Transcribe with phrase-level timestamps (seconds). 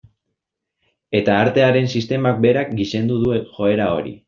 [1.19, 4.19] Eta artearen sistemak berak gizendu du joera hori.